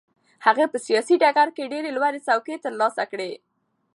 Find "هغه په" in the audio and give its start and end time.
0.45-0.77